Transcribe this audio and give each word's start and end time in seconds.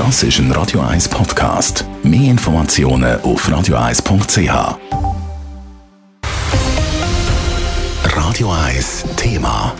Das 0.00 0.22
ist 0.22 0.38
ein 0.38 0.50
Radio 0.52 0.80
1 0.80 1.10
Podcast. 1.10 1.84
Mehr 2.02 2.30
Informationen 2.30 3.20
auf 3.20 3.46
radio1.ch. 3.46 4.78
Radio 8.16 8.50
1 8.50 9.04
Thema. 9.18 9.74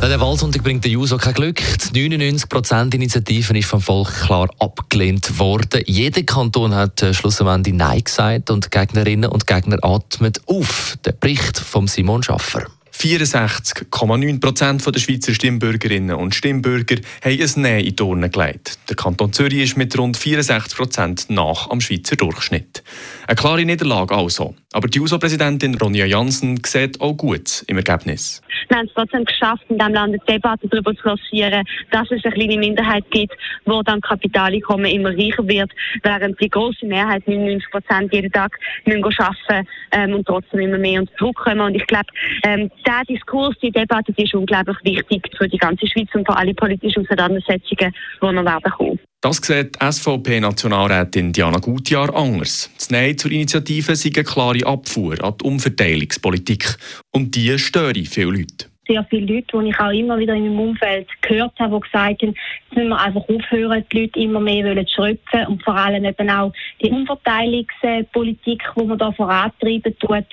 Der 0.00 0.20
Wahlsonntag 0.20 0.62
bringt 0.62 0.84
der 0.84 0.92
Juso 0.92 1.16
kein 1.16 1.34
Glück. 1.34 1.60
Die 1.92 2.08
99%-Initiative 2.08 3.58
ist 3.58 3.66
vom 3.66 3.80
Volk 3.80 4.14
klar 4.14 4.48
abgelehnt 4.60 5.40
worden. 5.40 5.82
Jeder 5.86 6.22
Kanton 6.22 6.72
hat 6.72 7.02
äh, 7.02 7.12
schlussendlich 7.12 7.74
Nein 7.74 8.04
gesagt 8.04 8.50
und 8.50 8.70
Gegnerinnen 8.70 9.28
und 9.28 9.48
Gegner 9.48 9.78
atmen 9.82 10.34
auf. 10.46 10.96
Der 11.04 11.12
Bericht 11.12 11.58
von 11.58 11.88
Simon 11.88 12.22
Schaffer. 12.22 12.68
64,9 12.96 14.40
Prozent 14.40 14.86
der 14.86 15.00
Schweizer 15.00 15.34
Stimmbürgerinnen 15.34 16.16
und 16.16 16.34
Stimmbürger 16.34 16.96
haben 17.22 17.40
ein 17.40 17.50
Nein 17.56 17.84
in 17.84 17.96
die 17.96 18.02
Urne 18.02 18.30
gelegt. 18.30 18.78
Der 18.88 18.96
Kanton 18.96 19.32
Zürich 19.32 19.62
ist 19.62 19.76
mit 19.76 19.98
rund 19.98 20.16
64 20.16 20.76
Prozent 20.76 21.26
nach 21.28 21.70
am 21.70 21.80
Schweizer 21.80 22.16
Durchschnitt. 22.16 22.82
Eine 23.26 23.36
klare 23.36 23.64
Niederlage 23.64 24.14
also. 24.14 24.54
Aber 24.72 24.86
die 24.86 25.00
USO-Präsidentin 25.00 25.76
Ronja 25.76 26.04
Jansen 26.04 26.60
sieht 26.64 27.00
auch 27.00 27.14
gut 27.14 27.64
im 27.68 27.78
Ergebnis. 27.78 28.42
Wir 28.68 28.78
haben 28.78 28.86
es 28.86 28.92
trotzdem 28.94 29.24
geschafft, 29.24 29.64
in 29.68 29.78
diesem 29.78 29.94
Land 29.94 30.14
eine 30.14 30.18
Debatte 30.28 30.68
darüber 30.68 30.94
zu 30.94 31.08
lancieren, 31.08 31.64
dass 31.90 32.10
es 32.10 32.24
eine 32.24 32.34
kleine 32.34 32.58
Minderheit 32.58 33.04
gibt, 33.10 33.32
wo 33.64 33.82
dann 33.82 34.00
Kapitaleinkommen 34.02 34.86
immer 34.86 35.10
reicher 35.10 35.46
wird, 35.48 35.70
während 36.02 36.38
die 36.40 36.50
große 36.50 36.84
Mehrheit, 36.84 37.26
99 37.26 37.70
Prozent, 37.70 38.12
jeden 38.12 38.32
Tag 38.32 38.58
müssen 38.84 39.04
arbeiten 39.18 39.68
ähm, 39.92 40.14
und 40.14 40.26
trotzdem 40.26 40.60
immer 40.60 40.78
mehr 40.78 41.00
unter 41.00 41.14
Druck 41.16 41.36
kommen. 41.36 41.60
Und 41.60 41.74
ich 41.74 41.86
glaube, 41.86 42.06
ähm, 42.44 42.70
der 42.86 43.02
Diskurs, 43.08 43.56
die 43.62 43.70
Debatte, 43.70 44.12
die 44.12 44.24
ist 44.24 44.34
unglaublich 44.34 44.76
wichtig 44.84 45.30
für 45.36 45.48
die 45.48 45.58
ganze 45.58 45.86
Schweiz 45.86 46.08
und 46.14 46.26
für 46.26 46.36
alle 46.36 46.54
politischen 46.54 47.04
Auseinandersetzungen, 47.04 47.92
die 48.22 48.32
noch 48.32 48.44
werden 48.44 48.72
kommen. 48.72 48.98
Das 49.24 49.38
sieht 49.38 49.78
SVP-Nationalrätin 49.82 51.32
Diana 51.32 51.58
Gutjahr 51.58 52.14
anders. 52.14 52.68
Das 52.76 52.90
Nein 52.90 53.16
zur 53.16 53.30
Initiative 53.30 53.96
sei 53.96 54.10
eine 54.14 54.22
klare 54.22 54.66
Abfuhr 54.66 55.24
an 55.24 55.32
die 55.40 55.46
Umverteilungspolitik. 55.46 56.76
Und 57.10 57.34
die 57.34 57.58
stören 57.58 58.04
viele 58.04 58.32
Leute 58.32 58.66
sehr 58.86 59.04
viele 59.04 59.34
Leute, 59.34 59.58
die 59.58 59.68
ich 59.68 59.80
auch 59.80 59.90
immer 59.90 60.18
wieder 60.18 60.34
in 60.34 60.48
meinem 60.48 60.70
Umfeld 60.70 61.08
gehört 61.22 61.52
habe, 61.58 61.76
die 61.76 61.80
gesagt 61.80 62.22
haben, 62.22 62.34
jetzt 62.34 62.76
müssen 62.76 62.88
wir 62.88 63.00
einfach 63.00 63.28
aufhören, 63.28 63.84
die 63.92 64.00
Leute 64.00 64.20
immer 64.20 64.40
mehr 64.40 64.64
wollen 64.64 64.88
schröpfen 64.88 65.46
und 65.48 65.62
vor 65.62 65.76
allem 65.76 66.04
eben 66.04 66.30
auch 66.30 66.52
die 66.82 66.90
Umverteilungspolitik, 66.90 68.62
die 68.76 68.84
man 68.84 68.98
da 68.98 69.12
vorantreiben 69.12 69.98
tut. 69.98 70.24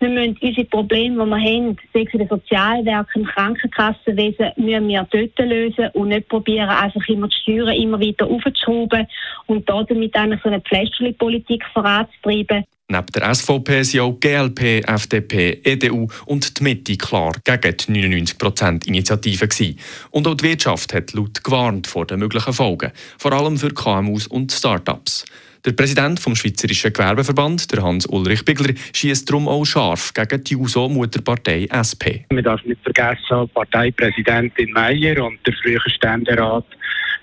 Wir 0.00 0.08
müssen 0.08 0.38
unsere 0.40 0.66
Probleme, 0.66 1.24
die 1.24 1.30
wir 1.30 1.36
haben, 1.36 1.76
sei 1.92 2.02
es 2.02 2.12
in 2.12 2.18
den 2.20 2.28
Sozialwerken, 2.28 3.22
im 3.22 3.28
Krankenkassenwesen, 3.28 4.52
müssen 4.56 4.88
wir 4.88 5.06
dort 5.10 5.38
lösen 5.38 5.88
und 5.94 6.08
nicht 6.08 6.28
probieren, 6.28 6.68
einfach 6.68 7.06
immer 7.08 7.28
die 7.28 7.36
Steuern 7.36 7.74
immer 7.74 8.00
weiter 8.00 8.26
aufzuschrauben 8.26 9.06
und 9.46 9.68
damit 9.68 10.16
eigentlich 10.16 10.42
so 10.42 10.48
eine 10.48 10.60
Pflästerli-Politik 10.60 11.64
voranzutreiben. 11.72 12.64
Neben 12.90 13.06
der 13.14 13.32
SVP 13.32 13.84
sind 13.84 14.00
auch 14.00 14.18
GLP, 14.18 14.82
FDP, 14.84 15.60
EDU 15.62 16.08
und 16.26 16.58
die 16.58 16.62
Mitte 16.64 16.96
klar 16.96 17.32
gegen 17.44 17.76
die 17.76 18.16
99%-Initiative 18.16 19.46
gewesen. 19.46 19.78
Und 20.10 20.26
auch 20.26 20.34
die 20.34 20.48
Wirtschaft 20.48 20.92
hat 20.92 21.12
laut 21.12 21.44
gewarnt 21.44 21.86
vor 21.86 22.04
den 22.04 22.18
möglichen 22.18 22.52
Folgen, 22.52 22.90
vor 23.16 23.32
allem 23.32 23.58
für 23.58 23.70
KMUs 23.70 24.26
und 24.26 24.50
Start-ups. 24.50 25.24
Der 25.64 25.72
Präsident 25.72 26.18
vom 26.18 26.34
Schweizerischen 26.34 26.92
Gewerbeverband, 26.92 27.70
der 27.70 27.80
Hans-Ulrich 27.80 28.44
Bigler, 28.44 28.74
schießt 28.92 29.30
darum 29.30 29.46
auch 29.46 29.64
scharf 29.64 30.12
gegen 30.12 30.42
die 30.42 30.56
USO-Mutterpartei 30.56 31.68
SP. 31.70 32.26
Man 32.32 32.42
darf 32.42 32.64
nicht 32.64 32.82
vergessen, 32.82 33.48
Parteipräsidentin 33.54 34.72
Meyer 34.72 35.24
und 35.24 35.38
der 35.46 35.54
frühere 35.62 35.90
Ständerat 35.90 36.64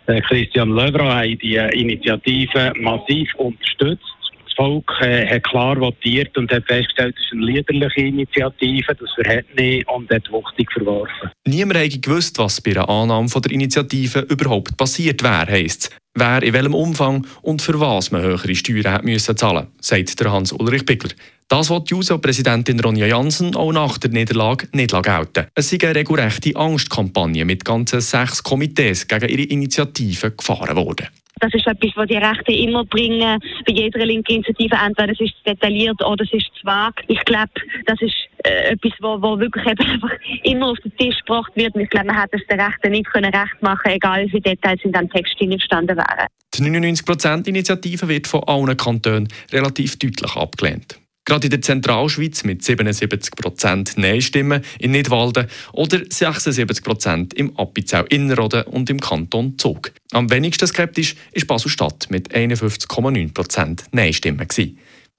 äh, 0.05 0.21
Christian 0.21 0.69
Löwra 0.69 1.17
haben 1.17 1.37
die 1.39 1.55
Initiative 1.55 2.71
massiv 2.79 3.33
unterstützt. 3.35 4.16
Volk 4.57 4.91
äh, 5.01 5.25
hat 5.27 5.43
klar 5.43 5.79
votiert 5.79 6.35
und 6.37 6.51
hat 6.51 6.65
festgestellt, 6.65 7.15
es 7.17 7.25
ist 7.25 7.33
eine 7.33 7.45
liederliche 7.45 8.01
Initiative, 8.01 8.95
das 8.95 9.09
verhält 9.13 9.55
nicht 9.55 9.87
und 9.87 10.09
hat 10.09 10.29
wuchtig 10.31 10.71
verworfen. 10.73 11.29
Niemand 11.45 11.79
hätte 11.79 11.99
gewusst, 11.99 12.37
was 12.39 12.59
bei 12.59 12.71
der 12.71 12.89
Annahme 12.89 13.29
von 13.29 13.41
der 13.43 13.51
Initiative 13.51 14.19
überhaupt 14.21 14.75
passiert 14.75 15.23
wäre, 15.23 15.51
heisst 15.51 15.83
es. 15.83 15.89
Wer 16.19 16.41
in 16.41 16.53
welchem 16.53 16.73
Umfang 16.73 17.27
und 17.43 17.61
für 17.61 17.79
was 17.79 18.09
man 18.09 18.23
höhere 18.23 18.55
Steuern 18.55 18.91
hat 18.91 19.03
müssen 19.03 19.37
zahlen, 19.37 19.67
sagt 19.79 20.19
Hans-Ulrich 20.25 20.83
Bickler. 20.83 21.11
Das 21.47 21.69
wird 21.69 21.89
die 21.89 21.93
JUSO-Präsidentin 21.93 22.79
Ronja 22.79 23.05
Jansen 23.05 23.55
auch 23.55 23.71
nach 23.71 23.99
der 23.99 24.09
Niederlage 24.09 24.67
nicht 24.73 24.91
gelten. 24.91 25.45
Es 25.53 25.69
sei 25.69 25.77
eine 25.83 25.93
regelrechte 25.95 26.55
Angstkampagne 26.55 27.45
mit 27.45 27.63
ganzen 27.63 28.01
sechs 28.01 28.41
Komitees 28.41 29.07
gegen 29.07 29.29
ihre 29.29 29.43
Initiative 29.43 30.31
gefahren 30.31 30.75
worden. 30.75 31.07
Das 31.39 31.53
ist 31.53 31.67
etwas, 31.67 31.91
was 31.95 32.07
die 32.07 32.17
Rechten 32.17 32.51
immer 32.51 32.85
bringen, 32.85 33.39
bei 33.65 33.73
jeder 33.73 34.05
linken 34.05 34.33
Initiative. 34.33 34.75
Entweder 34.75 35.13
es 35.13 35.19
ist 35.19 35.33
detailliert 35.45 36.03
oder 36.03 36.23
es 36.23 36.33
ist 36.33 36.47
zu 36.59 36.65
vage. 36.65 37.03
Ich 37.07 37.23
glaube, 37.25 37.51
das 37.85 38.01
ist 38.01 38.15
äh, 38.43 38.73
etwas, 38.73 38.93
wo, 38.99 39.21
wo 39.21 39.39
wirklich 39.39 39.65
einfach 39.65 40.11
immer 40.43 40.67
auf 40.67 40.77
den 40.79 40.95
Tisch 40.97 41.19
gebracht 41.19 41.51
wird. 41.55 41.75
Und 41.75 41.81
ich 41.81 41.89
glaube, 41.89 42.07
man 42.07 42.19
hätte 42.19 42.37
es 42.37 42.47
den 42.47 42.59
Rechten 42.59 42.91
nicht 42.91 43.07
können 43.07 43.33
recht 43.33 43.61
machen 43.61 43.91
egal 43.91 44.27
wie 44.31 44.39
Details 44.39 44.79
in 44.83 44.91
diesem 44.91 45.09
Text 45.09 45.35
gestanden 45.39 45.97
wären. 45.97 46.27
Die 46.53 46.63
99%-Initiative 46.63 48.07
wird 48.07 48.27
von 48.27 48.43
allen 48.45 48.75
Kantonen 48.75 49.27
relativ 49.51 49.99
deutlich 49.99 50.35
abgelehnt. 50.35 50.99
Gerade 51.27 51.47
in 51.47 51.51
der 51.51 51.61
Zentralschweiz 51.61 52.45
mit 52.45 52.61
77% 52.61 53.99
Nein-Stimmen 53.99 54.63
in 54.79 54.91
Nidwalden 54.91 55.47
oder 55.73 55.97
76% 55.97 57.35
im 57.35 57.53
Appenzell 57.57 58.05
Innerrhoden 58.07 58.63
und 58.63 58.89
im 58.89 59.01
Kanton 59.01 59.59
Zug. 59.59 59.91
Am 60.13 60.29
wenigsten 60.31 60.65
skeptisch 60.65 61.15
ist 61.33 61.45
Basel-Stadt 61.47 62.07
mit 62.09 62.33
51,9% 62.33 63.79
Nein-Stimmen. 63.91 64.47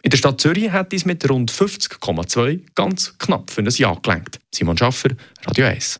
In 0.00 0.10
der 0.10 0.16
Stadt 0.16 0.40
Zürich 0.40 0.70
hat 0.70 0.94
es 0.94 1.04
mit 1.04 1.28
rund 1.28 1.52
50,2 1.52 2.60
ganz 2.74 3.18
knapp 3.18 3.50
für 3.50 3.60
ein 3.60 3.68
Ja 3.68 3.92
gelenkt. 4.02 4.40
Simon 4.54 4.78
Schaffer, 4.78 5.10
Radio 5.44 5.66
1. 5.66 5.98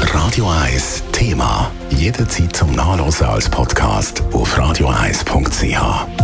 Radio 0.00 0.50
1 0.50 1.04
Thema. 1.12 1.70
Jederzeit 1.90 2.56
zum 2.56 2.72
Nachlesen 2.72 3.26
als 3.28 3.48
Podcast 3.48 4.20
auf 4.32 4.58
radio1.ch. 4.58 6.23